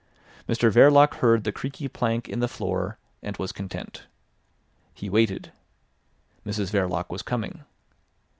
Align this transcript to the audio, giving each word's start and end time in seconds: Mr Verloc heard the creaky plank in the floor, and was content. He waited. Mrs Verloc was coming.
Mr 0.49 0.71
Verloc 0.71 1.17
heard 1.17 1.43
the 1.43 1.51
creaky 1.51 1.87
plank 1.87 2.27
in 2.27 2.39
the 2.39 2.47
floor, 2.47 2.97
and 3.21 3.37
was 3.37 3.51
content. 3.51 4.07
He 4.95 5.11
waited. 5.11 5.51
Mrs 6.43 6.71
Verloc 6.71 7.11
was 7.11 7.21
coming. 7.21 7.65